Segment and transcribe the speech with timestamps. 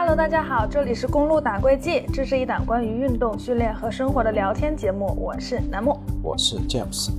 [0.00, 5.12] Hello，大家好，这里是公路打怪记，这是一档关于运动、训练和生活的聊天节目。
[5.20, 7.10] 我是南木，我是 James。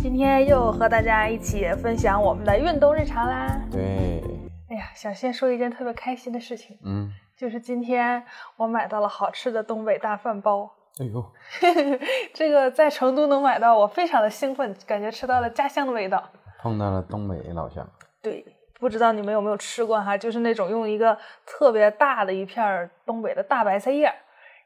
[0.00, 3.60] 今天又和大家一起分享我们的运动日常啦。
[3.72, 4.22] 对，
[4.68, 8.22] 哎呀，想先说一件特别开心的事情，嗯，就是今天
[8.56, 10.70] 我买到了好吃的东北大饭包。
[11.00, 11.32] 哎呦，
[12.32, 16.22] 这个在成都能买到，我非常的兴奋，感觉吃到了家乡的味道。
[16.60, 17.84] 碰到了东北老乡。
[18.22, 18.44] 对，
[18.78, 24.14] 不知道你们有没有吃过哈，就是那种用一个特别大的一片儿东北的大白菜叶儿，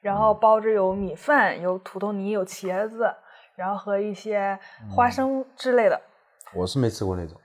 [0.01, 3.13] 然后包着有米饭、有土豆泥、有茄子，
[3.57, 4.59] 然后和一些
[4.95, 6.01] 花生之类的。
[6.55, 7.37] 我是没吃过那种。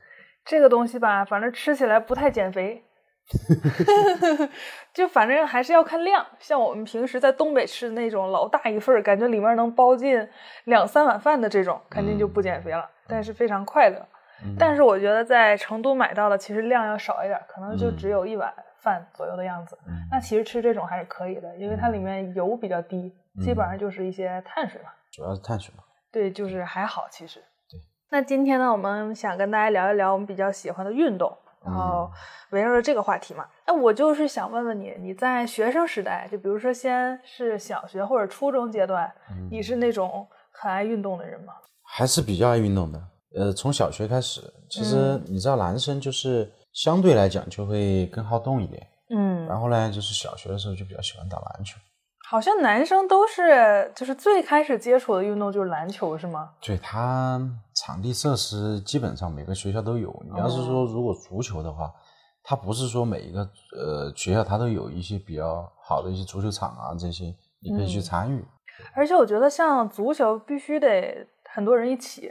[0.44, 2.84] 这个东西吧，反正吃起来不太减肥，
[4.94, 6.26] 就反正还是要看量。
[6.40, 10.28] 像我们平时在东北吃的那种老大一份儿，感觉里面能包进
[10.66, 14.06] 两三碗饭的这种，肯定就不减肥了，但是非常快乐。
[14.58, 19.78] 但是我觉得在成都买到的其实量要少一点，可能就只有一碗饭左右的样子。
[20.12, 24.90] 那其实吃这种还是可以的，因为它里面油比较低，基本上就是一些碳水嘛。
[25.12, 25.84] 主要是碳水嘛。
[26.12, 27.40] 对，就是还好其实。
[27.70, 27.80] 对。
[28.10, 31.36] 那今天呢，我们想跟大家聊一聊我们比较喜欢的运动，
[31.66, 32.10] 然后
[32.52, 33.46] 围绕着这个话题嘛。
[33.66, 39.12] 那我就是想问问你，你在学生时代，就比如说先是小学或者初中阶段，
[39.52, 41.54] 你是那种很爱运动的人吗？
[41.84, 43.02] 还是比较爱运动的。
[43.38, 48.88] 呃，从小学开始，其实你知道，男生就是相对来讲就会更好动一点。
[49.10, 49.46] 嗯。
[49.46, 51.78] 然后呢，就是小学的时候就比较喜欢打篮球。
[52.30, 56.50] 好像男生都是，就是最开始接触的运动就是篮球，是吗？
[56.62, 57.40] 对，它
[57.76, 60.14] 场地设施基本上每个学校都有。
[60.30, 61.90] 你要是说如果足球的话，
[62.44, 68.44] 它不是说每一个呃学校它都有一些比较好的一些足球场啊，这些你可以去参与。
[68.94, 72.30] 而且我觉得像足球必须得很多人一起。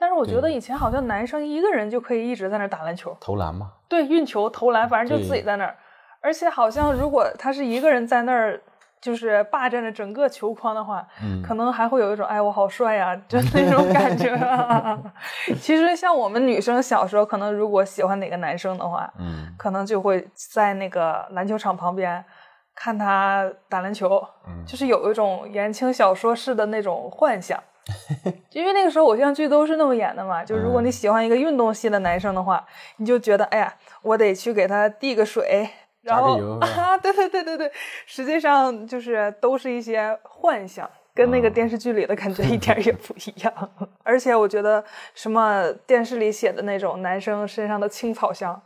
[0.00, 3.72] 但是我觉得以前好像男生一个人就可以一直在那打篮球、投篮嘛。
[3.86, 5.76] 对，运球、投篮，反正就自己在那儿。
[6.22, 8.58] 而且好像如果他是一个人在那儿，
[9.00, 14.34] 就是霸占着整个球框的话，嗯，可能还会有一种哎我好帅呀，就那种感觉。
[15.60, 22.24] 其实像我们女生小时候，可能如果喜欢哪个男生的话，嗯，可能就会在那个篮球场旁边
[22.74, 27.62] 看他打篮球，嗯，就是有一种言情小说式的那种幻想。
[28.52, 32.64] 因为那个时候偶像剧都是那么演的嘛，就如果你喜欢一个运动系的男生的话，
[32.96, 35.68] 你就觉得哎呀，我得去给他递个水，
[36.02, 37.70] 然后啊， 对对对对对，
[38.06, 43.52] 实际上就是都是一些幻想，跟那个电视剧里的感觉一点也不一样。
[44.02, 44.82] 而且我觉得
[45.14, 48.60] 什么电视里写的那种男生身上的青草香，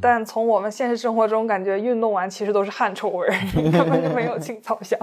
[0.00, 3.32] 但从我们现实生活中感觉运动完其实都是汗臭味儿，
[3.72, 4.98] 根本就没有青草香。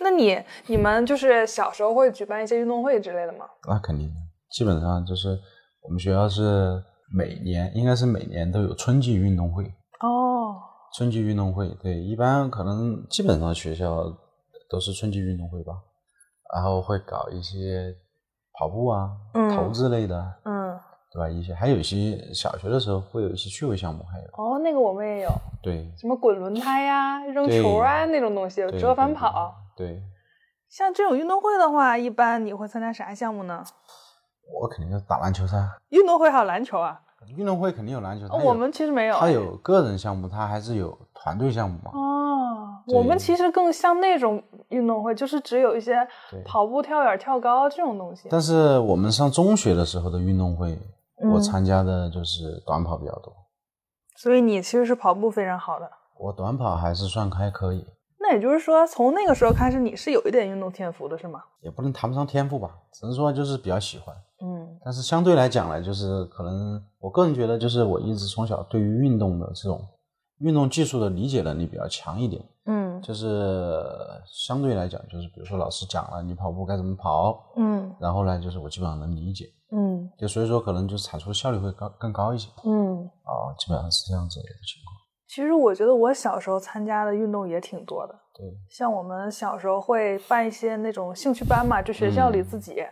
[0.00, 3.46] 那你你们就是小时候会举办一些运动会之类的吗？
[3.68, 4.08] 那肯定，
[4.50, 5.38] 基本上就是
[5.82, 6.82] 我们学校是
[7.12, 9.64] 每年应该是每年都有春季运动会
[10.00, 10.56] 哦。
[10.96, 14.04] 春季运动会，对，一般可能基本上学校
[14.70, 15.74] 都是春季运动会吧，
[16.54, 17.94] 然后会搞一些
[18.54, 19.10] 跑步啊、
[19.54, 20.78] 投掷类的，嗯，
[21.12, 21.28] 对吧？
[21.28, 25.30] 一些还有一些小学的时候会有一些趣味项目，还有哦，那个我们也有，
[25.62, 29.54] 对，什么滚轮胎呀、扔球啊那种东西，折返跑。
[29.78, 30.02] 对，
[30.68, 33.64] 像这种运动会的话，一般你会参加啥项目呢？
[34.60, 35.56] 我肯定是打篮球噻。
[35.90, 37.00] 运动会还有篮球啊？
[37.36, 38.26] 运动会肯定有篮球。
[38.44, 39.16] 我们其实没有。
[39.16, 41.92] 他有个人项目，他还是有团队项目嘛？
[41.92, 45.96] 哦，我们其实更像那种运动会，就是只有一些
[46.44, 48.28] 跑步、跳远、跳高这种东西。
[48.28, 50.76] 但是我们上中学的时候的运动会，
[51.32, 53.32] 我参加的就是短跑比较多。
[54.16, 55.88] 所以你其实是跑步非常好的。
[56.18, 57.86] 我短跑还是算还可以。
[58.20, 61.40] 那也就是说，从那个时候开始，你是有一点运动天赋的，是吗？
[61.62, 64.14] 也不能谈不上天赋吧，只能说就是比较喜欢。
[64.40, 69.80] 嗯，但是相对来讲呢，就是可能我个人觉得，就是我一直从小对于运动的这种
[70.40, 72.44] 运动技术的理解能力比较强一点。
[72.66, 73.82] 嗯，就是
[74.26, 79.46] 相对来讲，就是比如说老师讲了你跑步该怎么跑，嗯，然后呢，就是我基本上能理解。
[79.70, 82.48] 嗯，就所以说可能就是产出效率会高更高一些。
[82.64, 84.87] 嗯，啊，基本上是这样子的一个情况。
[85.28, 92.82] 其实我觉得我小时候参加的运动也挺多的，对，像我们小时候会办一些那种兴趣班嘛，就学校里自己，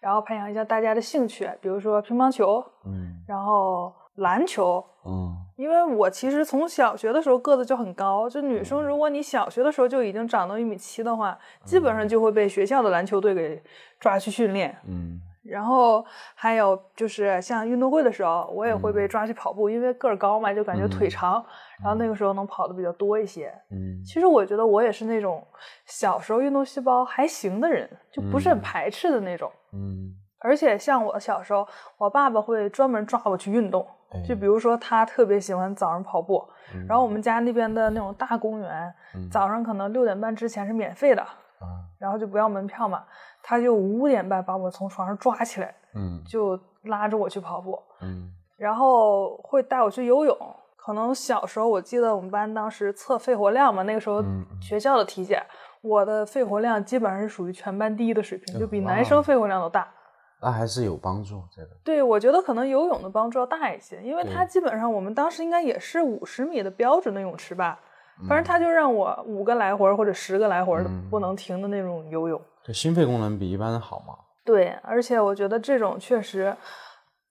[0.00, 13.62] 然后培养一下大家的兴趣，比如说乒乓球，嗯，然后篮球，嗯，因为我其实从小学的时候个子就很高，就女生如果你小学的时候就已经长到一米七的话，基本上就会被学校的篮球队给
[14.00, 15.20] 抓去训练，嗯。
[15.42, 16.04] 然后
[16.34, 21.44] 还有就是像运动会的时候，我也会被抓去跑步，因为个儿高嘛，就感觉腿长，
[21.82, 23.52] 然后那个时候能跑的比较多一些。
[23.70, 25.44] 嗯，其实我觉得我也是那种
[25.84, 29.50] 小时候运动细胞还行的人，就不是很排斥的那种。
[29.72, 31.66] 嗯，而且像我小时候，
[31.98, 34.22] 我爸爸会专门抓我去运动，哎。
[34.22, 36.86] 就比如说他特别喜欢早上跑步，嗯。
[36.86, 38.94] 然后我们家那边的那种大公园，
[39.30, 41.28] 早上可能六点半之前是免费的，啊，
[41.98, 43.04] 然后就不要门票嘛，
[43.42, 50.36] 他就五点半把我从床上抓起来，嗯就拉着我去跑步，嗯然后会带我去游泳。
[50.76, 55.40] 可能小时候我记得我们班当时测肺活量嘛，那个时候嗯学校的体检，
[55.80, 59.88] 我的肺活量基本上是属于全班第一的水平，就比男生肺活量都大。
[60.40, 61.68] 那还是有帮助，这个。
[61.84, 67.78] 对，我觉得可能游泳的帮助要大一些，因为它基本上我们当时应该也是五十米的标准的泳池吧，
[68.28, 72.40] 反正他就让我五个来回儿或者十个来回儿的嗯不能停的那种游泳。
[72.64, 74.14] 这，心肺功能比一般人好吗。
[74.44, 76.56] 对，而且我觉得这种确实，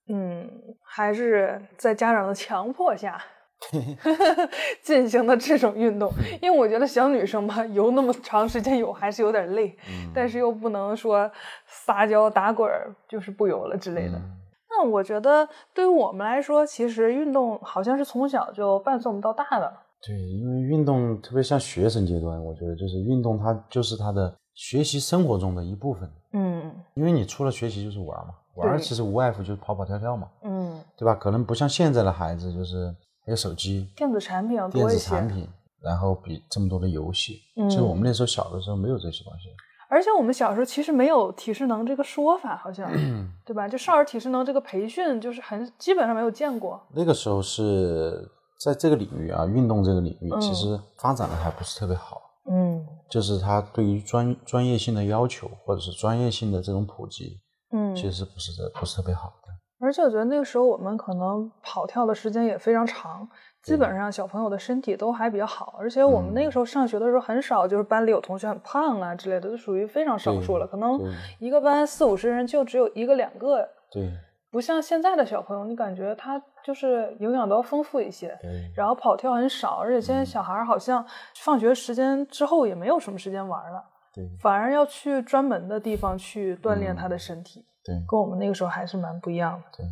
[0.08, 0.50] 嗯，
[0.84, 3.20] 还是在家长的强迫下
[4.82, 9.76] 进行的这种运动，因为我觉得小女生嘛，游那么长时间泳还是有点累，
[10.14, 11.30] 但是又不能说
[11.66, 14.18] 撒娇打滚儿就是不游了之类的。
[14.18, 14.38] 嗯
[14.74, 19.70] 那我觉得对于我们来说，其实运动好像是从小就伴随我们到大的。
[20.06, 26.10] 对，因为运动，特别像学生阶段，我觉得就是运动，它就是他的学习生活中的一部分。
[26.32, 31.14] 嗯因为你除了学习就是玩嘛，玩其实无外乎就是跑跑跳跳嘛，嗯，对吧？
[31.14, 32.94] 可能不像现在的孩子，就是
[33.24, 34.88] 还有手机、电子产品要电。
[34.88, 35.46] 子产品，
[35.80, 37.40] 然后比这么多的游戏。
[37.56, 39.48] 嗯其实我们那时候小的时候没有这些东西。
[39.88, 42.90] 而且我们小时候其实没有体适能这个说法，好像
[43.44, 43.68] 对吧？
[43.68, 46.80] 就少儿体适能这个培训，就是很基本上没有见过。
[46.94, 48.26] 那个时候是
[48.64, 52.20] 在这个领域啊，运动这个领域，嗯其实发展的还不是特别好。
[52.50, 57.40] 嗯就是它对于专专业性的要求，或者是专业性的这种普及，
[57.72, 59.52] 嗯，其实不是这不是特别好的。
[59.84, 63.28] 而且我觉得那个时候我们可能跑跳的时间也非常长，
[63.64, 65.74] 基本上小朋友的身体都还比较好。
[65.78, 70.66] 而且我们那个时候上学的时候很少，就是班里有同学很胖啊之类的，就属于非常少数了。
[70.66, 71.00] 可能
[71.40, 74.08] 一个班四五十人就只有一个两个，对
[74.52, 78.38] 不像现在的小朋友，你感觉他就是营养都要丰富一些。
[78.42, 81.04] 对然后跑跳很少，而且现在小孩儿好像
[81.38, 83.82] 放学时间之后也没有什么时间玩了，
[84.14, 89.64] 对反而要去专门的地方去锻炼他的身体，对跟我们那个时候还是蛮不一样的。
[89.78, 89.86] 对，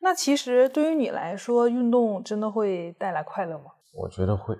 [0.00, 3.66] 那其实对于你来说，运动真的会带来快乐吗？
[3.92, 4.56] 我觉得会，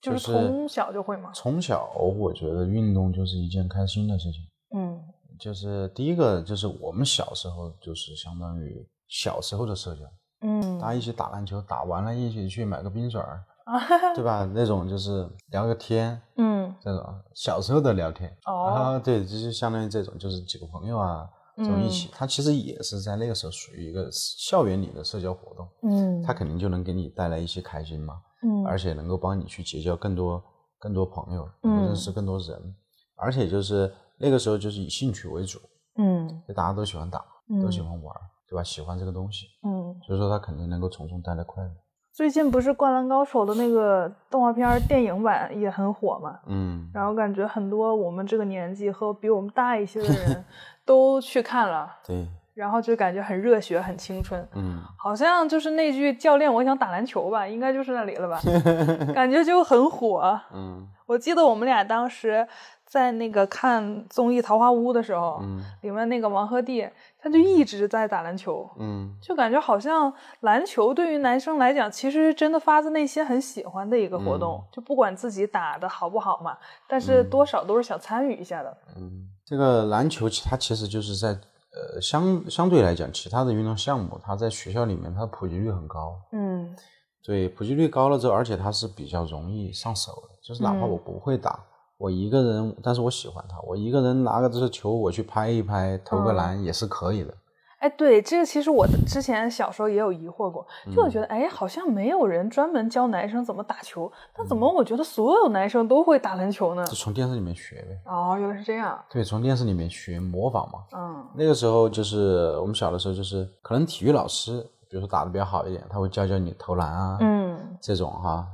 [0.00, 1.32] 就就是从小就会吗？
[1.34, 4.42] 从小我觉得运动就是一件开心的事情。
[4.78, 5.02] 嗯
[5.40, 10.02] 就是第一个，就是我们小时候就是相当于小时候的社交，
[10.42, 10.78] 嗯。
[10.78, 14.44] 大家一起打篮球，打完了一起去买个冰水儿， 啊对吧？
[14.54, 16.74] 那种就是聊个天，嗯。
[16.82, 17.04] 这种
[17.34, 18.30] 小时候的聊天。
[18.46, 18.64] 哦。
[18.64, 22.10] 啊，对，就是相当于这种，就是几个朋友啊，这种一起，嗯。
[22.12, 26.22] 它其实也是在那个时候属于一个校园里的社交活动，嗯。
[26.22, 28.64] 它肯定就能给你带来一些开心嘛，嗯。
[28.66, 30.42] 而且能够帮你去结交更多
[30.78, 31.86] 更多朋友，嗯。
[31.86, 32.74] 认识更多人，
[33.16, 35.58] 而且就是那个时候就是以兴趣为主，
[35.96, 38.62] 嗯就大家都喜欢打，嗯都喜欢玩儿，对吧？
[38.62, 41.70] 喜欢这个东西，嗯，所以说他肯定能够从中带来快乐。
[42.12, 46.38] 最近不是《灌篮高手》的那个动画片儿电影版也很火嘛？
[46.46, 50.44] 嗯，然后感觉很多我们这个年纪和比我们大一些的人
[50.84, 54.46] 都去看了，对，然后就感觉很热血、很青春。
[54.54, 58.40] 嗯，好像就是那句“教练，我想打篮球”吧，应该就是那里了吧？
[59.14, 60.38] 感觉就很火。
[60.52, 62.46] 嗯我记得我们俩当时
[62.90, 66.90] 在那个看综艺《桃花坞》的时候，嗯里面那个王鹤棣，
[67.20, 74.60] 他就一直在打篮球，嗯，就感觉好像篮球对于男生来讲，其实真的发自内心很喜欢的一个活动。
[74.72, 78.76] 就不管自己打的好不好嘛，但是多少都是想参与一下的。
[78.96, 86.20] 嗯，这个篮球其它其实就是在呃相相对来讲，其他的运动项目，它在学校里面它普及率很高。
[86.32, 86.74] 嗯
[87.22, 91.60] 对，普及率高了之后，而且它是比较容易上手的，就是哪怕嗯我不会打，
[92.00, 97.34] 我一个人，但是我喜欢他，我一个人拿个这个球，我去拍一拍，投个嗯篮也是可以的。
[97.78, 106.94] 哎，对，这个其实我之前小时候也有疑惑过，就我觉得，哎，好像没有人专门教男生怎么打球，那怎么我觉得所有男生都会打篮球呢就？
[106.94, 108.00] 从电视里面学呗。
[108.10, 108.98] 哦，原来是这样。
[109.10, 110.80] 对，从电视里面学模仿嘛。
[110.94, 118.46] 嗯那个时候就是我们小的时候，就是可能体育老师，比如说打的比较好一点，他会教教你投篮啊，嗯，这种哈。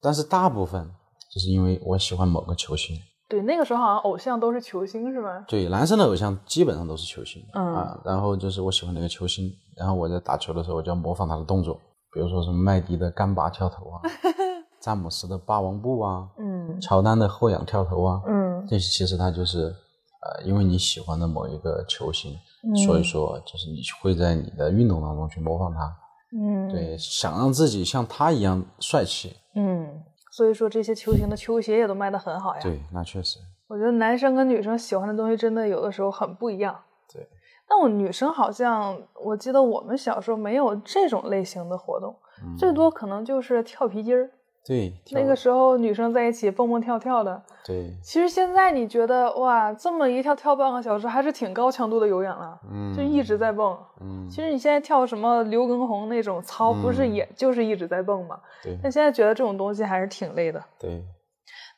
[0.00, 0.90] 但是大部分
[1.32, 2.96] 就是因为我喜欢某个球星，
[3.28, 5.44] 对，那个时候好像偶像都是球星是吗？
[5.48, 11.74] 对，男生的偶像基本上都是球星，嗯啊，然后就是我喜欢哪个球星，然后我在打球的时候，我就要模仿他的动作，
[12.12, 14.00] 比如说什么麦迪的干拔跳投啊，
[14.82, 19.74] 詹姆斯的霸王步啊，嗯乔丹的后仰跳投啊，嗯这些其实他就是
[20.22, 25.96] 呃，因为你喜欢的某一个球星，嗯所以说就是你会在你的运动当中去模仿他，
[26.38, 29.88] 嗯，对，想让自己像他一样帅气，嗯，
[30.32, 32.60] 所以说这些球形的球鞋也都卖得很好呀。
[32.62, 36.74] 对，那确实，我觉得男生跟女生喜欢的东西真的有的时候很不一样。
[37.12, 37.28] 对，
[37.68, 42.16] 但我女生好像，我记得我们小时候没有这种类型的活动，
[42.58, 44.30] 最多可能就是跳皮筋儿。
[44.64, 47.42] 对，那个时候女生在一起蹦蹦跳跳的。
[47.64, 52.60] 对，其实现在你觉得哇，这么一跳跳半个小时，还是挺高强度的有氧了。
[52.70, 53.76] 嗯，就一直在蹦。
[54.00, 58.38] 嗯，其实你现在跳什么刘畊宏那种操，不是也就是一直在蹦吗？
[58.62, 58.78] 对。
[58.80, 60.62] 但现在觉得这种东西还是挺累的。
[60.78, 61.04] 对。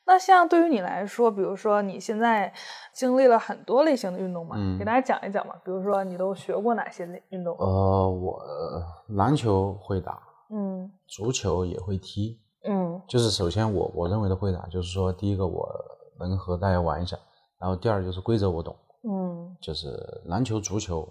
[0.07, 2.53] 那像对于你来说，比如说你现在
[2.93, 5.55] 经历了很多类型的运动嘛，给大家讲一讲嘛。
[5.64, 7.57] 比如说你都学过哪些类运动？
[7.59, 8.38] 呃，我
[9.17, 10.19] 篮球会打，
[10.50, 12.38] 嗯，足球也会踢。
[12.66, 15.68] 嗯，就是首先我我认为的会打，就是说第一个我
[16.18, 17.16] 能和大家玩一下，
[17.61, 19.88] 然后第二就是规则我懂，嗯，就是
[20.26, 21.09] 篮球、足球，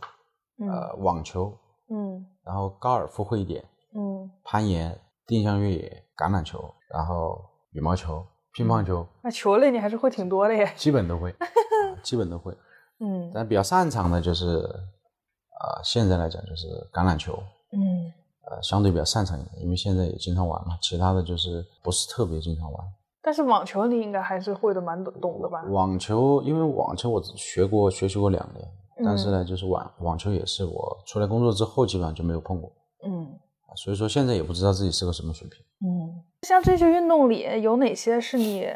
[0.60, 1.56] 呃，网球，
[1.90, 3.64] 嗯，然后高尔夫会一点，
[3.96, 7.40] 嗯，攀岩、定向越野、橄榄球，然后
[7.72, 11.36] 羽毛球、乒乓球，那球类你还是会挺多的耶，基本都会，
[12.02, 12.52] 基本都会，
[13.00, 17.34] 嗯，但比较擅长的就是，呃，现在来讲就是橄榄球，
[17.72, 18.12] 嗯。
[18.46, 20.78] 呃，相对比较擅长一点，因为现在也经常玩嘛。
[20.82, 22.86] 其他的就是不是特别经常玩。
[23.22, 25.64] 但是网球你应该还是会的蛮懂懂的吧？
[25.70, 28.68] 网球，因为网球我只学过学习过两年，
[29.06, 32.70] 但是呢，就是网网球也是我出来工作之后基本上就没有碰过。
[33.06, 33.40] 嗯，
[33.76, 35.60] 所以说现在也不知道自己是个什么水平。
[35.86, 38.68] 嗯，像这些运动里有哪些是你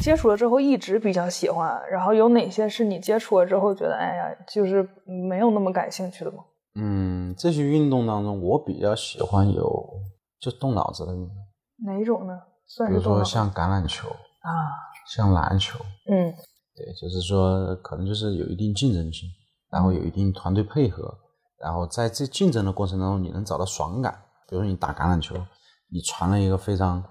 [0.00, 6.44] 接触了之后一直比较喜欢，然后有哪些是你接触了之后觉得哎呀，就是没有那么感兴趣的吗？
[6.80, 9.88] 嗯，这些运动当中，我比较喜欢有
[10.40, 11.36] 就动脑子的运动。
[11.84, 12.32] 哪一种呢？
[12.88, 14.52] 比如说像橄榄球啊，
[15.06, 15.78] 像篮球。
[16.08, 16.32] 嗯，
[16.76, 19.28] 对，就是说可能就是有一定竞争性，
[19.70, 21.12] 然后有一定团队配合，
[21.58, 24.12] 然后在这竞争的过程当中，你能找到爽感。
[24.48, 25.34] 比如说你打橄榄球，
[25.90, 27.02] 你传了一个非常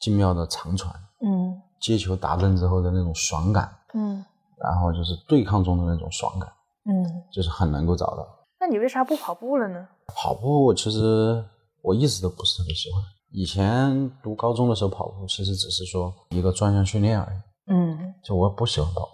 [0.00, 4.24] 精妙的长传，嗯，接球打正之后的那种爽感，嗯，
[4.62, 6.50] 然后就是对抗中的那种爽感，
[6.86, 8.26] 嗯，就是很能够找到。
[8.64, 9.86] 那你为啥不跑步了呢？
[10.06, 11.44] 跑步其实
[11.82, 12.98] 我一直都不是特别喜欢。
[13.30, 17.36] 以前读高中的时候跑步，其实只是说一个专项训练而已。
[17.70, 19.10] 嗯，就我不喜欢跑步。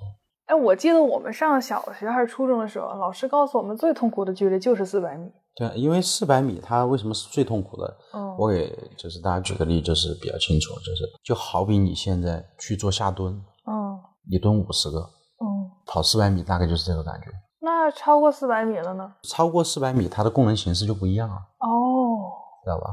[0.47, 5.29] 哎，我记得我们上小学还是初中的时候，老师告诉我们最痛苦的距离就是四百米。
[5.57, 7.97] 对，因为四百米它为什么是最痛苦的？
[8.15, 13.35] 嗯，我给就是大家举个例，就是比较清楚，就是就好比你现在去做下蹲，
[13.67, 13.99] 嗯，
[14.31, 15.45] 你蹲五十个，嗯，
[15.87, 17.27] 跑四百米大概就是这个感觉。
[17.63, 19.13] 那超过四百米了呢？
[19.23, 21.37] 超过四百米，它的功能形式就不一样了。
[21.59, 22.33] 哦，
[22.65, 22.87] 知道吧？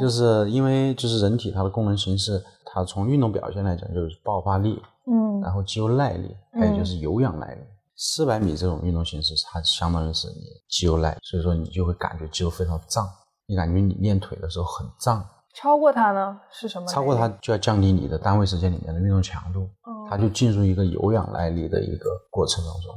[0.00, 7.60] 就是因为就是人体它的功能形式，它从运动表现来讲就是爆发力，嗯，然后肌肉耐力，还有就是有氧耐力。
[7.96, 13.04] 四百米这种运动形式，它相当于是你肌肉耐，所以说你就会感觉肌肉非常胀，
[13.46, 15.24] 你感觉你练腿的时候很胀。
[15.54, 16.86] 超过它呢是什么？
[16.86, 19.68] 超过它就要降低你的单位时间里面的运动强度，
[20.08, 22.94] 它就进入一个有氧耐力的一个过程当中。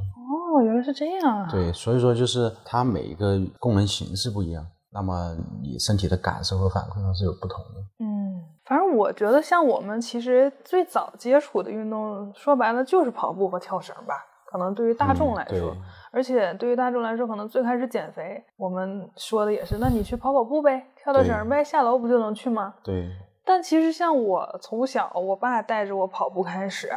[0.88, 1.48] 是这样啊！
[1.50, 7.80] 对，所以说就是它每一个功能形式不一样，那么你身体的感受和反馈上是有不同的。
[7.98, 14.14] 嗯，反正我觉得像我们其实最早接触的运动，说白了就是跑步和跳绳吧。
[14.50, 15.76] 可能对于大众来说，
[16.10, 22.72] 而且对于大众来说，可能最开始减肥，我们说的也是，那你去跑跑步呗，跳跳绳呗，下楼不就能去吗？
[22.82, 23.10] 对。
[23.48, 26.92] 但其实像我从小，我爸带着我跑步开始，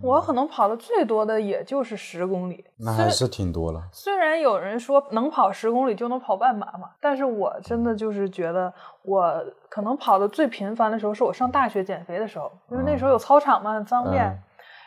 [0.00, 3.82] 我可能跑的最多的也就是十公里，那还是挺多了。
[3.90, 8.72] 虽然有人说能跑十公里就能跑半马嘛，但是我真的就是觉得，
[9.02, 14.32] 我可能跑的最频繁的时候是我上大学减肥的时候，因为那时候有操场嘛，很方便，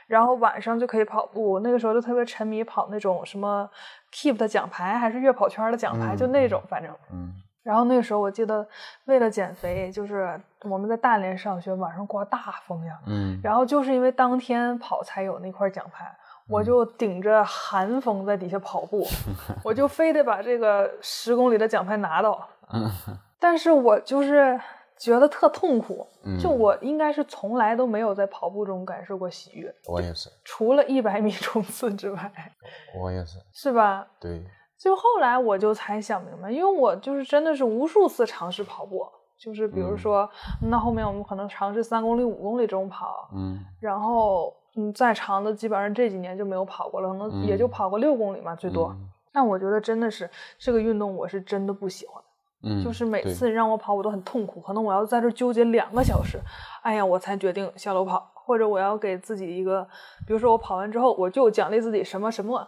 [0.08, 1.60] 然后晚上就可以跑步。
[1.60, 3.70] 那个时候就特别沉迷跑那种什么
[4.14, 6.90] Keep 的奖牌，还是月跑圈的奖牌，就那种，反正。
[7.12, 7.34] 嗯。
[7.62, 8.66] 然后那个时候，我记得
[9.06, 13.00] 为了减肥，就是我们在大连上学，晚上刮大风呀。
[13.06, 13.40] 嗯。
[13.44, 16.06] 然后就是因为当天跑才有那块奖牌，
[16.48, 19.06] 我就顶着寒风在底下跑步，
[19.64, 22.48] 我就非得把这个十公里的奖牌拿到。
[22.72, 22.90] 嗯。
[23.40, 24.60] 但是我就是
[24.98, 26.08] 觉得特痛苦，
[26.42, 29.74] 就我应该是从来都没有在跑步中感受过喜悦。
[29.86, 30.30] 我也是。
[30.44, 32.32] 除了一百米冲刺之外。
[32.98, 33.38] 我也是。
[33.54, 34.08] 是吧？
[34.20, 34.44] 对。
[34.80, 39.06] 就后来我就才想明白，因为我就是真的是无数次尝试跑步，
[39.38, 40.28] 就是比如说，
[40.62, 48.96] 那后面我们可能尝试三公里、五公里这种跑，嗯，然后嗯再长的基本上这几年就没有跑过了，可能也就跑过六公里嘛最多。
[49.34, 52.24] 但我觉得真的是这个运动我是真的不喜欢，
[52.64, 56.40] 嗯，就是每次让我跑我都很痛苦，可能我要在这纠结两个小时，
[56.84, 59.86] 哎呀我才决定下楼跑，或者我要给自己一个，
[60.26, 62.66] 比如说我跑完之后我就奖励自己什么什么。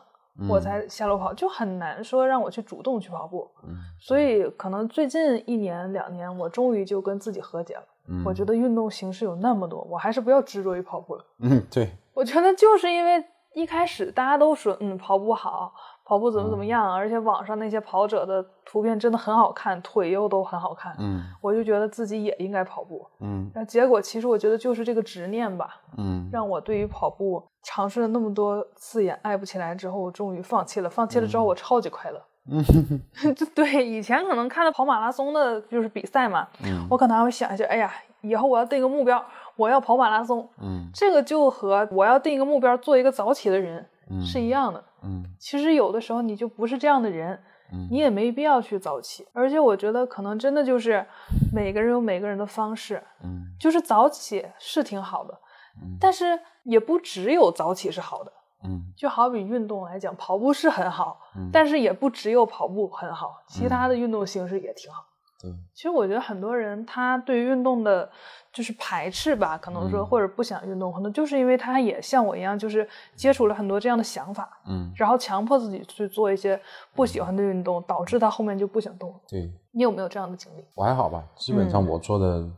[0.49, 3.49] 我才下楼跑，就很难说让我去主动去跑步。
[3.63, 7.83] 嗯，所以可能最近一年两年，我终于就跟自己和解了。
[8.07, 11.25] 嗯，我觉得运动形式有那么多，我还是不要执着于跑步了。
[11.39, 11.91] 嗯，对。
[12.13, 13.23] 我觉得就是因为
[13.53, 15.73] 一开始大家都说，嗯，跑步好，
[16.11, 23.07] 跑步怎么怎么样，而且网上那些跑者的图片真的很好看，腿又都很好看，嗯我就觉得自己也应该跑步。
[23.21, 30.89] 嗯然后结果其实我觉得就是这个执念吧，嗯让我对于跑步尝试了那么多次也爱不起来，之后我终于放弃了。
[30.89, 32.21] 放弃了之后，我超级快乐。
[32.51, 32.61] 嗯
[33.33, 37.89] 就对，以前可能看到跑马拉松的就是比赛嘛，嗯我可能还会想一下，哎呀，
[38.19, 39.23] 以后我要定个目标，
[39.55, 40.45] 我要跑马拉松。
[40.61, 44.83] 嗯这个就和我要定一个目标，做一个早起的人嗯是一样的。
[45.03, 47.41] 嗯其实有的时候你就不是这样的人，
[47.73, 49.27] 嗯你也没必要去早起。
[49.33, 51.05] 而且我觉得可能真的就是
[51.53, 55.33] 每个人有每个人的方式，嗯就是早起是挺好的，
[55.81, 58.31] 嗯但是也不只有早起是好的。
[58.63, 65.03] 嗯就好比运动来讲，跑步是很好，嗯但是也不只有跑步很好，其他的运动形式也挺好。
[65.41, 68.09] 对，其实我觉得很多人他对于运动的，
[68.53, 76.59] 就是排斥吧，可能说嗯或者不想运动，可能就是因为他也像我一样，就是接触了很多这样的想法，嗯然后强迫自己去做一些
[76.93, 79.15] 不喜欢的运动，导致他后面就不想动了。
[79.27, 79.51] 对。
[79.73, 80.65] 你有没有这样的经历？
[80.75, 82.51] 我还好吧，基本上嗯我做的、呃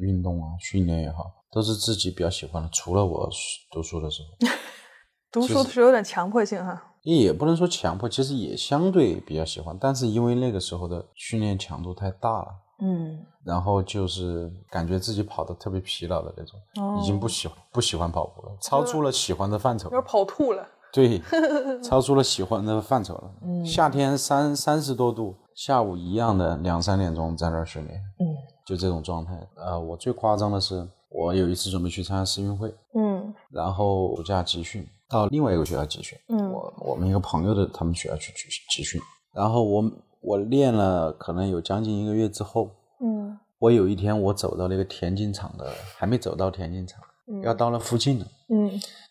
[0.00, 2.68] 运动啊、训练也好，都是自己比较喜欢的。
[2.72, 3.30] 除了我
[3.70, 4.48] 读书的时候，
[5.30, 6.92] 读书的时候有点强迫性哈。
[7.14, 9.76] 也不能说强迫，其实也相对比较喜欢。
[9.80, 12.48] 但是因为那个时候的训练强度太大了，
[12.80, 19.90] 嗯，然后就是感觉自己跑得特别疲劳的那种，哦已经不喜欢不喜欢跑步了，超出了喜欢的范畴有。
[19.90, 20.66] 点跑吐了。
[20.92, 21.20] 对，
[21.82, 23.30] 超出了喜欢的范畴了。
[23.42, 28.26] 嗯夏天三三十多度，下午一样的两三点钟在那儿训练，嗯
[28.64, 29.46] 就这种状态。
[29.56, 39.00] 呃，我最夸张的是，我有一次准备去参加世运会，嗯然后暑假集训到另外一个学校集训，嗯我我们一个朋友的他们学校去集集训，
[39.32, 42.70] 然后我我练了可能有将近一个月之后，
[43.00, 48.70] 嗯我有一天我走到那个田径场的，还没走到田径场，嗯要到了附近了，嗯，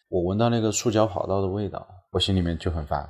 [0.10, 3.10] 我闻到那个塑胶跑道的味道，我心里面就很烦，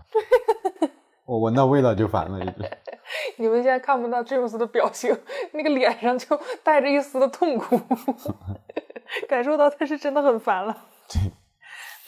[1.26, 2.70] 我闻到味道就烦了，已经。
[3.38, 5.16] 你们现在看不到詹姆斯的表情，
[5.52, 7.80] 那个脸上就带着一丝的痛苦，
[9.28, 10.76] 感受到他是真的很烦了。
[11.10, 11.32] 对，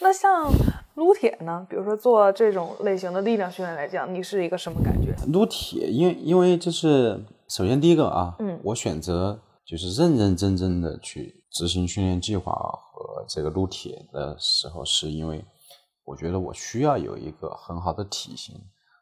[0.00, 0.50] 那像
[0.94, 1.66] 撸铁呢？
[1.68, 5.14] 比如说做这种类型的力量训练来讲，你是一个什么感觉？
[5.32, 15.44] 撸铁，因为因为就是首先第一个啊，嗯我选择就是认认真真的去执行训练计划和这个撸铁的时候，是因为
[16.04, 18.54] 我觉得我需要有一个很好的体型，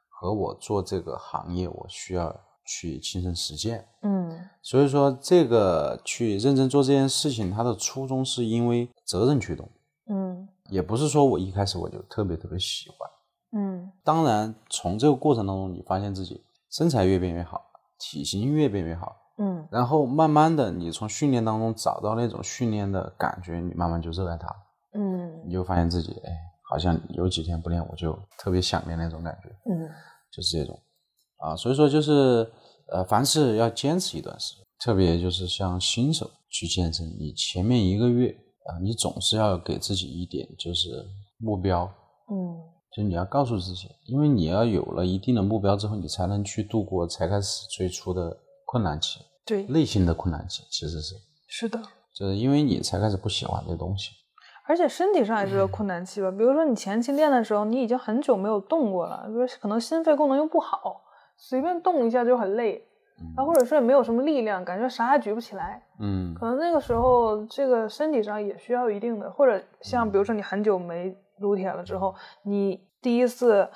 [0.08, 3.86] 和我做这个行业我需要去亲身实践。
[4.02, 9.75] 嗯所以说，这个去认真做这件事情，它的初衷是因为责任驱动，嗯
[10.70, 12.98] 也不是说我一开始我就特别特别喜欢。
[13.52, 17.64] 嗯当然，从这个过程当中，你发现自己身材越变越好，
[17.98, 24.48] 体型越变越好，嗯然后慢慢的，你从训练当中找到那种训练的感觉，你慢慢就热爱它，
[24.94, 26.30] 嗯你就发现自己，哎，
[26.68, 29.88] 好像有几天不练，我就特别想念那种感觉，嗯
[30.30, 30.78] 就是这种，
[31.38, 32.50] 啊，所以说就是，
[32.88, 38.36] 呃，凡事要坚持一段时间，特别就是像新手去健身，你前面一个月
[38.68, 41.04] 啊，你总是要给自己一点就是
[41.38, 41.90] 目标，
[42.30, 42.62] 嗯
[42.96, 51.14] 就你要告诉自己，因为你要有了一定的目标之后，你才能去度过才开始最初的困难期，对，内心的困难期，其实是，
[51.46, 51.80] 是的。
[52.14, 54.12] 就是因为你才开始不喜欢这东西。
[54.66, 56.30] 而且身体上也是个困难期吧。
[56.30, 61.02] 比如说你前期练的时候，你已经很久没有动过了，比如说可能心肺功能又不好，
[61.36, 62.82] 随便动一下就很累，
[63.34, 65.82] 然后或者说也没有什么力量，感觉啥也举不起来。
[65.98, 66.34] 嗯。
[66.34, 73.68] 可能那个时候这个身体上也需要一定的，或者像比如说你很久没撸铁了之后，你第一次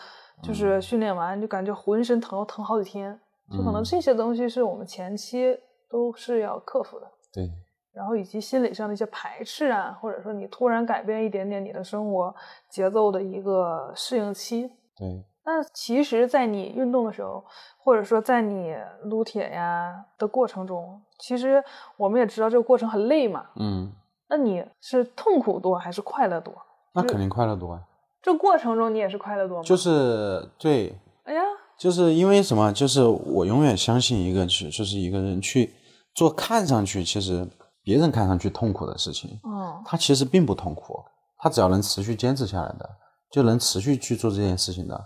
[0.43, 3.19] 就是训练完就感觉浑身疼，疼好几天，
[3.51, 3.85] 就可能嗯。
[3.85, 7.07] 这些东西是我们前期都是要克服的。
[7.33, 7.49] 对，
[7.93, 12.35] 然后以及心理上的一些排斥啊，或者说你突然改变一点点你的生活
[12.69, 14.71] 节奏的一个适应期。
[14.97, 17.45] 对，那其实，在你运动的时候，
[17.77, 21.63] 或者说在你撸铁呀的过程中，其实
[21.97, 23.47] 我们也知道这个过程很累嘛。
[23.57, 23.91] 嗯，
[24.29, 26.55] 那你是痛苦多还是快乐多？
[26.95, 27.81] 那肯定快乐多啊。
[28.23, 29.65] 这过程中你也是快乐多吗？
[29.65, 31.43] 就是对，哎呀，
[31.77, 32.73] 就是因为什么？
[32.73, 35.75] 就是我永远相信一个，就就是一个人去
[36.15, 37.45] 做看上去其实
[37.83, 41.03] 别人看上去痛苦的事情，嗯他其实并不痛苦，
[41.39, 42.89] 他只要能持续坚持下来的，
[43.33, 45.05] 就能持续去做这件事情的，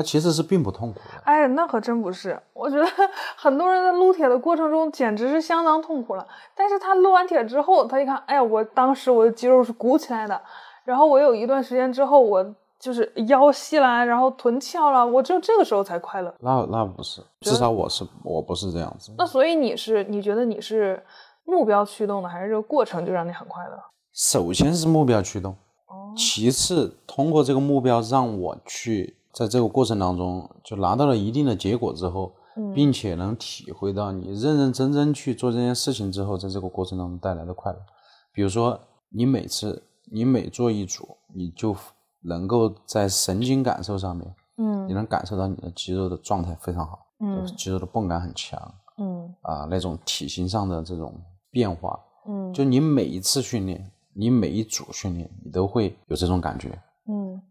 [0.00, 1.22] 嗯，他其实是并不痛苦的。
[1.24, 2.40] 哎，那可真不是。
[2.54, 2.86] 我觉得
[3.36, 10.40] 很多人在撸铁的过程中简直是相当痛苦了，但是他撸完铁之后，他一看，哎呀，我当时我的肌肉是鼓起来的，
[10.84, 16.34] 然后我有一段时间之后，我就是腰细了，然后臀翘了，我只有这个时候才快乐。
[16.40, 19.12] 那那不是，至少我是我不是这样子。
[19.18, 21.02] 那所以你是你觉得你是
[21.44, 23.78] 目标驱动的，还是这个过程就让你很快乐？
[24.14, 25.52] 首先是目标驱动，
[25.86, 32.74] 哦，其次通过这个目标让我去在这个过程当中就拿到了一定的结果之后，嗯。
[32.74, 37.78] 并且能体会到你认认真真去做这件事情之后，在这个过程当中带来的快乐。
[38.32, 41.74] 比如说，你每次你每做一组，你就
[42.22, 44.88] 能够在神经感受上面，嗯。
[44.88, 48.60] 你嗯能感受到你的肌肉的状态非常好，嗯就是肌肉的泵感很强。
[48.98, 49.32] 嗯。
[49.42, 51.14] 啊、那种体型上的这种
[51.50, 52.52] 变化，嗯。
[52.52, 56.80] 就你每一次训练，你每一组训练，你都会有这种感觉，嗯，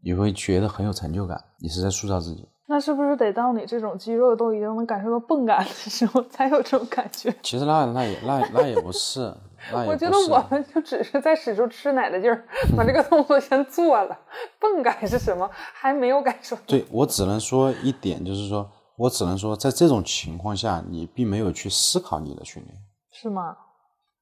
[0.03, 2.47] 你会觉得很有成就感，你是在塑造自己。
[2.67, 7.35] 那是不是得到你这种肌肉都已经能感受到泵感的时候，才有这种感觉？
[7.41, 9.33] 其实那那也那那也不是，
[9.73, 12.45] 那也我觉得我们就只是在使出吃奶的劲儿，
[12.77, 14.15] 把这个动作先做了。
[14.61, 15.49] 泵感是什么？
[15.51, 16.61] 还没有感受到。
[16.67, 22.75] 对我只能说一点，就是说我只能说，在这种情况下，你并没有去思考你的训练。
[23.11, 23.57] 是吗？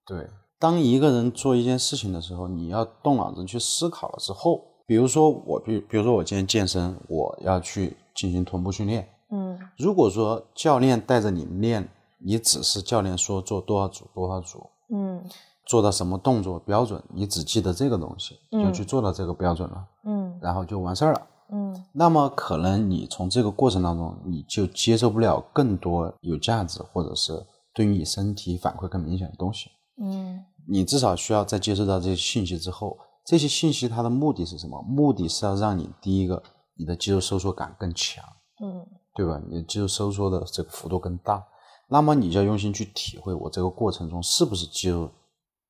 [0.06, 0.26] 对，
[0.58, 9.08] 当一个人做一件事情的时候，你要动脑子去思考了之后，比如说我，比比如说我今天健身，我要去进行臀部训练。
[9.30, 11.86] 嗯如果说教练带着你练，
[12.20, 15.22] 你只是教练说做多少组多少组，嗯
[15.66, 21.22] 做到什么动作标准，你只记得这个东西，就嗯去做到这个标准了，嗯然后就完事儿了。
[21.52, 29.70] 嗯那么可能你从这个过程当中，你就接受不了更多有价值或者是对于你身体反馈更明显的东西。
[30.02, 32.98] 嗯你至少需要在接受到这些信息之后，
[33.28, 34.82] 这些信息它的目的是什么？
[34.84, 36.42] 目的是要让你第一个，
[36.78, 38.24] 你的肌肉收缩感更强，
[38.64, 39.42] 嗯对吧？
[39.50, 41.46] 你的肌肉收缩的这个幅度更大，
[41.90, 45.12] 那么你就要用心去体会我这个过程中是不是肌肉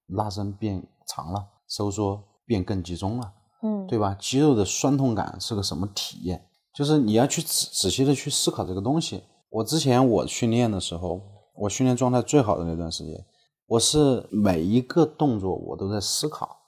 [0.09, 3.33] 拉伸变长了，收缩变更集中了。
[3.63, 4.15] 嗯，对吧？
[4.19, 6.47] 肌肉的酸痛感是个什么体验？
[6.75, 9.23] 就是你要去仔仔细的去思考这个东西。
[9.49, 11.19] 我之前我训练的时候，
[11.55, 13.25] 我训练状态最好的那段时间，
[13.65, 16.66] 我是每一个动作我都在思考，嗯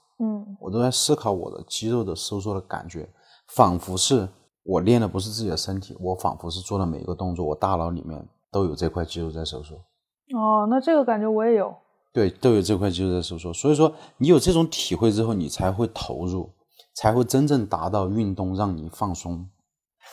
[0.59, 3.09] 我都在思考我的肌肉的收缩的感觉，
[3.55, 4.27] 仿佛是
[4.63, 9.75] 我练的不是自己的身体，我仿佛是做的每一个动作，我大脑里面都有这块肌肉在收缩。
[10.35, 11.73] 哦，那这个感觉我也有。
[12.11, 13.53] 对，都有这块肌肉在收缩。
[13.53, 16.51] 所以说，你有这种体会之后，你才会投入，
[16.95, 19.47] 才会真正达到运动让你放松，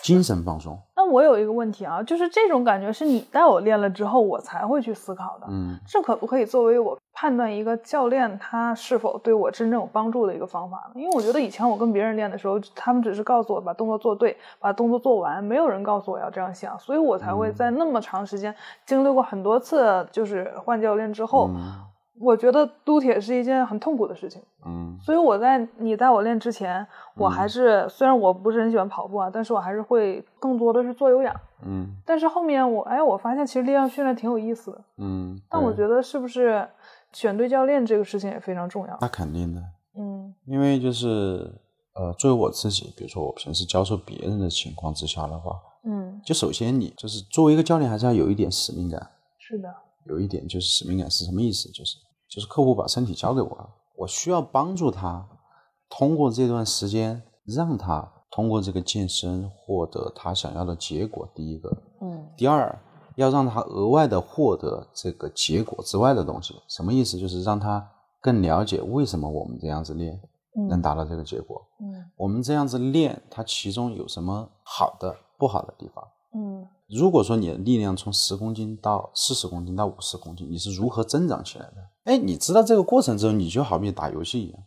[0.02, 0.78] 精神放松。
[1.06, 5.46] 那我有一个问题啊，就是这种感觉是你带我练了之后，我才会去思考的。
[5.48, 11.00] 嗯这可不可以作为我判断一个教练他是否对我真正有帮助的一个方法呢？
[11.00, 18.52] 因为我觉得以前我跟别人练的时候，他们只是告诉我把动作做对，把动作做完，没有人告诉我要这样想，所以我才会在那么长时间
[18.84, 21.72] 经历过很多次就是换教练之后，嗯
[22.18, 24.42] 我觉得撸铁是一件很痛苦的事情。
[24.64, 31.34] 嗯所以我在你带我练之前，我还是、虽然我不是很喜欢跑步啊，但是我还是会更多的是做有氧。
[31.64, 34.84] 嗯但是后面我哎，我发现其实力量训练挺有意思的。
[34.98, 35.40] 嗯。
[35.50, 36.66] 但我觉得是不是
[37.12, 38.98] 选对教练这个事情也非常重要？
[39.00, 39.60] 那肯定的，
[39.98, 41.52] 嗯因为就是
[41.94, 45.52] 呃，作为我自己，比如说我平时教授别人的情况之下的话，
[45.84, 49.00] 嗯，就首先你就是作为一个教练，还是要有一点使命感。
[49.38, 49.72] 是的，
[50.04, 51.70] 有一点就是使命感是什么意思？
[51.70, 51.96] 就是
[52.28, 55.28] 就是客户把身体交给我了，我需要帮助他
[55.88, 61.28] 通过这段时间，让他通过这个健身获得他想要的结果。
[61.34, 61.70] 第一个，
[62.02, 62.78] 嗯第二，
[63.14, 66.54] 要让他额外的获得这个结果之外的东西。
[66.68, 67.18] 什么意思？
[67.18, 67.88] 就是让他
[68.20, 70.20] 更了解为什么我们这样子练
[70.68, 71.62] 能嗯达到这个结果。
[71.80, 76.04] 嗯我们这样子练，它其中有什么好的、不好的地方？
[76.34, 81.76] 嗯如果说你的力量从十公斤到四十公斤到五十公斤，你是如何增长起来的？
[82.06, 84.62] 哎，你知道这个过程之后，你就好比打游戏一样。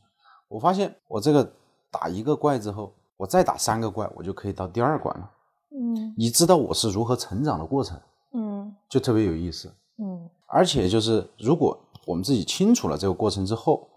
[0.50, 1.50] 我发现我这个
[1.90, 5.32] 打一个怪之后，我再打三个怪，我就可以到第二关了。
[5.72, 7.98] 嗯你知道我是如何成长的过程，
[8.34, 9.74] 嗯就特别有意思。
[9.98, 13.88] 嗯而且就是如果我们自己清楚了这个过程之后，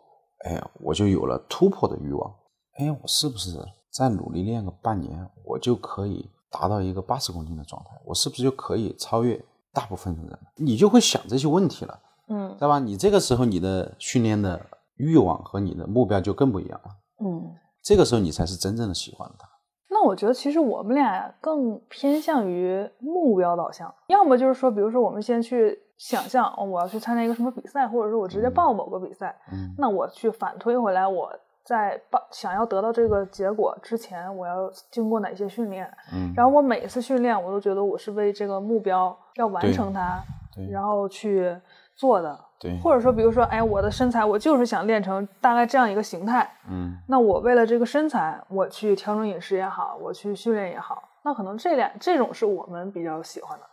[0.45, 2.35] 哎，我就有了突破的欲望。
[2.75, 3.59] 哎，我是不是
[3.91, 8.01] 再努力练个半年，我就可以达到一个八十公斤的状态？
[8.05, 10.39] 我是不是就可以超越大部分的人？
[10.57, 11.99] 你就会想这些问题了，
[12.33, 12.79] 嗯对吧？
[12.79, 14.61] 你这个时候你的训练的
[14.97, 16.91] 欲望和你的目标就更不一样了。
[17.25, 17.55] 嗯。
[17.83, 19.49] 这个时候你才是真正的喜欢他。
[19.91, 31.31] 那我觉得其实我们俩呀更偏向于目标导向，要么就是说，比如说我们先去想象，哦，我要去参加一个什么比赛，或者说我直接报某个比赛，嗯那我去反推回来，我
[31.65, 40.23] 在报想要得到这个结果之前，我要经过哪些训练，嗯，然后我每一次训练，我都觉得我是为这个目标要完成它，
[40.55, 41.55] 对然后去
[42.03, 42.37] 做的。
[42.59, 53.65] 对，或者说，比如说，哎，我的身材我就是想练成大概这样一个形态，嗯那我为了这个身材，我去调整饮食也好，我去训练也好，那可能这两这种是我们比较喜欢的。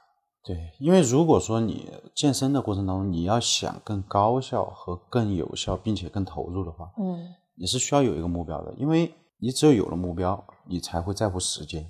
[0.44, 7.18] 对，因为如果说你健身的过程当中，你要想更高效和更有效，并且更投入的话，嗯
[7.60, 11.84] 你是需要有一个目标的，因为你只有有了目标，你才会在乎时间。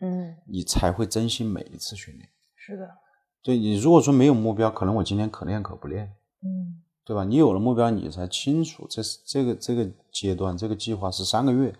[0.00, 2.28] 嗯，你才会珍惜每一次训练。
[2.56, 2.88] 是的，
[3.42, 6.06] 对你如果说没有目标，可能我今天可练可不练，
[6.42, 7.24] 嗯对吧？
[7.24, 11.74] 你有了目标，你才清楚这是这个这个阶段这个计划是三个月，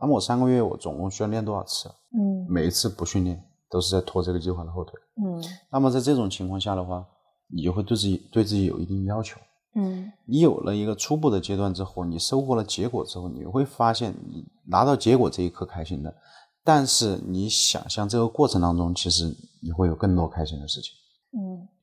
[0.00, 1.88] 那么我三个月我总共需要练多少次？
[1.88, 4.94] 嗯每一次不训练都是在拖这个计划的后腿。
[5.16, 7.04] 嗯那么在这种情况下的话，
[7.48, 9.40] 你就会对自己对自己有一定要求。
[9.74, 16.14] 嗯你有了一个初步的阶段之后，你收获了结果之后，你会发现你拿到结果这一刻开心的，
[16.62, 19.24] 但是你想象这个过程当中，其实
[19.60, 20.92] 你会有更多开心的事情。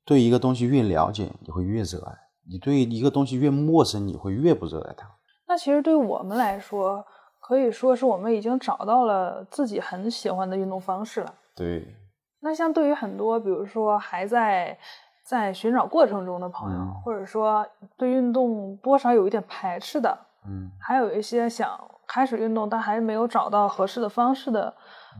[0.05, 2.13] 嗯对一个东西越了解，你会越热爱；
[2.47, 5.09] 你对一个东西越陌生，你会越不热爱它。
[5.47, 7.03] 那其实对我们来说，
[7.39, 11.33] 可以说是我们已经找到了自己很喜欢的运动方式了。
[11.55, 11.95] 对，
[12.41, 14.77] 那像对于很多，比如说还在
[15.27, 17.65] 在寻找过程中的朋友，嗯或者说
[17.97, 20.15] 对运动多少有一点排斥的，
[20.47, 24.71] 嗯还有一些想开始运动但还没有找到合适的方式的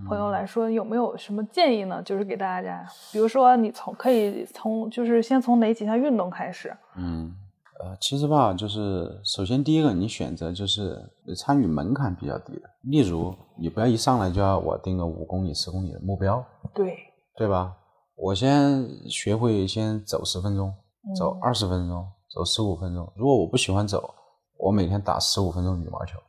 [0.08, 2.02] 朋友来说，有没有什么建议呢？
[2.04, 6.76] 就是给大家，比如说你从可以从就是先从哪几项运动开始？
[6.98, 7.34] 嗯，
[7.82, 11.02] 呃，其实吧，就是首先第一个，你选择就是
[11.38, 16.98] 参与门槛比较低的，例如你不要一上来就要我定个五公里、十公里的目标，对，
[17.38, 17.76] 对吧？
[18.18, 20.74] 我先学会先走十分钟，
[21.18, 23.12] 走嗯二十分钟，走十五分钟。
[23.16, 24.14] 如果我不喜欢走，
[24.58, 26.24] 我每天打十五分钟羽毛球，嗯，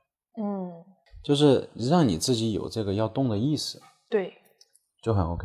[1.27, 4.33] 就是让你自己有这个要动的意识，对，
[5.03, 5.45] 就很 OK。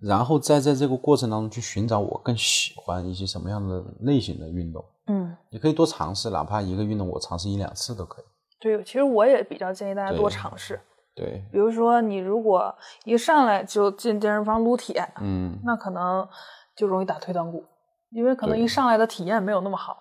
[0.00, 8.24] 然后再在这个过程当中去寻找我更喜欢一些什么样的类型的运动，嗯，你可以多尝试，哪怕一个运动我尝试一两次都可以。
[8.58, 10.80] 对，其实我也比较建议大家多尝试。
[11.14, 16.28] 对，比如说，你如果一上来就进健身房撸铁，嗯，那可能
[16.76, 17.64] 就容易打退堂鼓，
[18.10, 19.96] 因为可能一上来的体验没有那么好，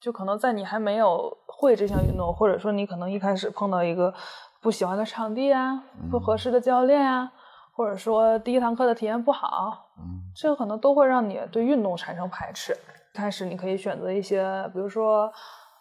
[0.00, 4.14] 就可能在你还没有会这项运动，或者说你可能一开始碰到一个
[4.62, 7.30] 不喜欢的场地啊，不合适的教练啊，
[7.72, 12.74] 或者说第一堂课的体验不好，嗯这个可能都会让你对运动产生排斥。
[13.12, 15.30] 开始你可以选择一些，比如说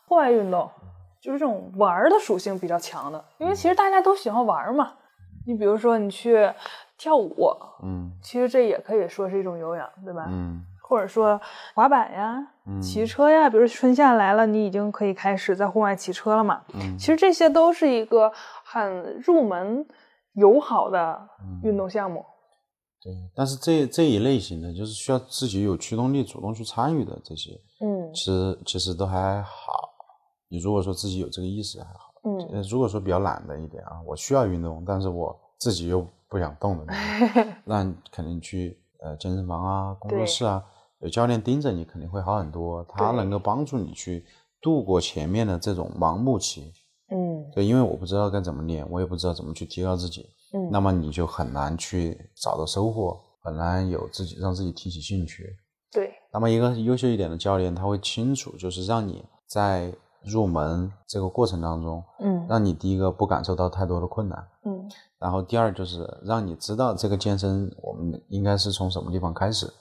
[0.08, 0.70] 户外运动，
[1.22, 4.94] 就是这种玩儿的属性比较强的，因为其实大家都喜欢玩儿嘛。
[5.46, 6.52] 你比如说你去
[6.98, 10.26] 跳舞，嗯其实这也可以说是一种有氧，对吧？
[10.28, 11.40] 嗯或者说
[11.74, 12.36] 滑板呀、
[12.68, 16.62] 嗯骑车呀，比如春夏来了，你已经可以开始在户外骑车了嘛。
[16.74, 18.30] 嗯其实这些都是一个
[18.66, 19.86] 很入门
[20.34, 22.26] 友好的嗯运动项目。
[23.02, 23.14] 对。
[23.34, 29.90] 但是这这一类型的，就是需要自己有驱动力、主动去参与的这些，嗯其实其实都还好。
[30.50, 36.94] 你如果说自己有这个意识还好，嗯呃，如果说比较懒的一点啊，我需要运动，但是我自己又不想动的那
[37.44, 40.64] 种， 那你肯定去呃健身房啊、工作室啊，
[41.02, 42.84] 有教练盯着你，肯定会好很多。
[42.90, 44.26] 他能够帮助你去
[44.62, 46.74] 度过前面的这种盲目期。
[47.14, 55.46] 嗯对，因为我不知道该怎么练，我也不知道怎么去提高自己，嗯，那么你就很难去找到收获，很难有自己让自己提起兴趣。
[55.92, 69.72] 对，那么一个优秀一点的教练，他会清楚，就是让你在入门这个过程当中，嗯让你第一个不感受到太多的困难，嗯然后第二就是让你知道这个健身我们应该是从什么地方开始，嗯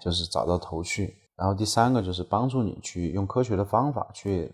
[0.00, 1.14] 就是找到头绪。
[1.36, 4.52] 然后第三个就是帮助你去用科学的方法去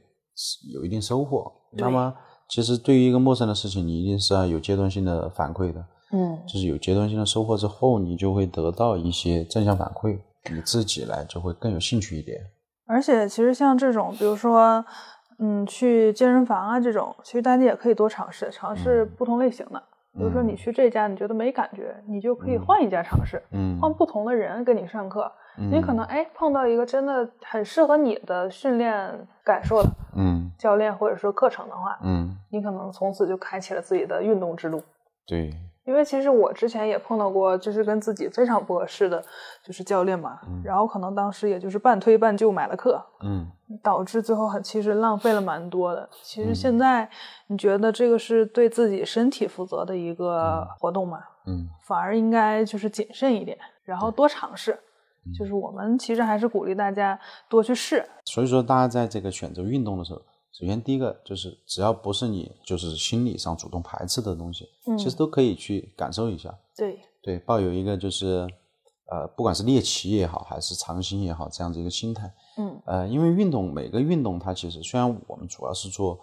[0.73, 1.51] 有一定收获。
[1.73, 2.15] 那么
[2.49, 10.19] 其实对于一个陌生的事情，你一定是要有阶段性的反馈的，嗯就是有阶段性的收获之后，你就会得到一些正向反馈，
[10.53, 12.39] 你自己来就会更有兴趣一点。
[12.87, 14.85] 而且其实像这种，比如说，
[15.39, 19.83] 嗯，去健身房啊这种，其实大家也可以多尝试，尝试不同类型的。
[20.17, 25.31] 比如说你去这家，你觉得没感觉，你就可以换一家尝试，嗯，换不同的人跟你上课。
[25.59, 25.71] 嗯。
[25.71, 30.51] 你可能哎碰到一个真的很适合你的训练感受的嗯。
[30.59, 34.83] 教练或者说课程的话，嗯，你可能从此就开启了自己的运动之路。
[35.27, 35.53] 对，
[35.85, 39.23] 因为其实我之前也碰到过，就是跟自己非常不合适的，
[39.63, 43.51] 就是教练嘛，然后可能当时也就是半推半就买了课，嗯
[43.83, 46.09] 导致最后很其实浪费了蛮多的。
[46.23, 47.09] 其实现在
[47.49, 51.19] 你觉得这个是对自己身体负责的一个活动吗？
[51.47, 54.79] 嗯反而应该就是谨慎一点，然后多尝试。
[55.39, 57.19] 就是我们其实还是鼓励大家
[57.49, 58.05] 多去试。
[58.27, 60.21] 所以说大家在这个选择运动的时候，
[60.59, 66.57] 首先第一个就是只要不是你就是心理上主动排斥的东西，嗯其实都可以去感受一下。
[66.77, 68.47] 对，对，抱有一个就是
[69.11, 72.33] 呃，不管是猎奇也好，还是尝新也好，这样子一个心态。
[72.57, 76.21] 嗯，呃，因为运动每个运动它其实虽然我们主要是做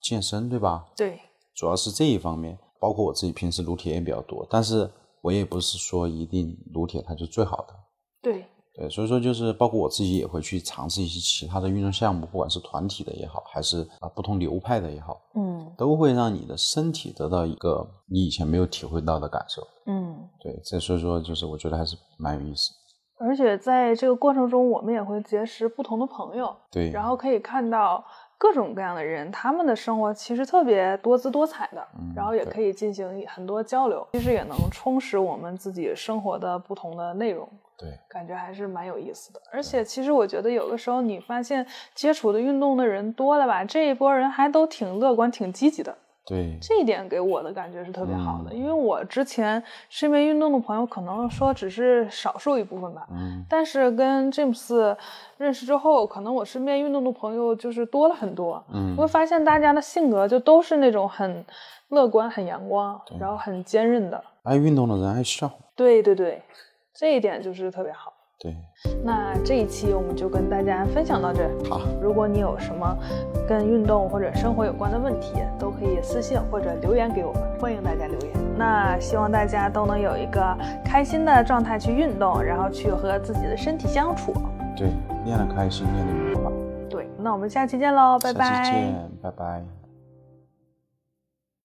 [0.00, 0.86] 健身，对吧？
[0.96, 1.20] 对，
[1.54, 7.74] 主要是这一方面，包括我自己平时撸铁也比较多，但是我也不是说一定撸铁它就最好的。
[8.22, 19.62] 对，对，所以说就是包括我自己也会去尝试一些其他的运动项目，不管是团体的也好，还是啊、不同流派的也好，嗯都会让你的身体得到一个你以前没有体会到的感受。
[19.86, 22.72] 嗯，对，这所以说就是我觉得还是蛮有意思。
[23.16, 28.04] 而且在这个过程中，我们也会结识不同的朋友，对，然后可以看到
[28.44, 31.82] 各种各样的人，他们的生活其实特别多姿多彩的，
[32.14, 37.48] 然后也可以进行很多交流，其实也能充实我们自己生活的不同的内容。
[37.78, 39.40] 对，感觉还是蛮有意思的。
[39.50, 45.96] 而且其实我觉得有的时候你发现接触的运动的人多了吧，这一波人还都挺乐观、挺积极的。
[46.26, 54.96] 对，这一点给我的感觉是特别好的，因为我之前身边运动的朋友可能说只是少数一部分吧，嗯，但是跟 James
[55.36, 61.44] 认识之后，可能我身边运动的朋友就是多了很多，嗯，我会发现大家的性格就都是那种很
[61.88, 66.40] 乐观、很阳光，然后很坚韧的，爱运动的人爱笑，对对对，
[66.94, 68.13] 这一点就是特别好。
[68.44, 68.54] 对，
[69.02, 71.48] 那这一期我们就跟大家分享到这。
[71.66, 72.94] 好，如果你有什么
[73.48, 78.30] 跟运动或者生活有关的问题，都可以私信或者留言给我们，欢迎大家留言。
[78.58, 84.34] 那希望大家都能有一个开心的状态去运动，然后去和自己的身体相处。
[84.76, 84.88] 对，
[85.24, 86.52] 练得开心，练得愉快。
[86.90, 88.44] 对，那我们下期见喽，拜拜。
[88.44, 89.83] 下期见，拜拜。